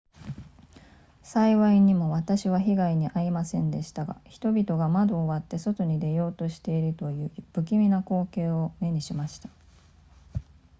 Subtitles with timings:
[1.21, 9.49] 幸いにも私は被害に遭いませんでしたが人々が窓を割って外に出ようとしているという不気味な光景を目にしました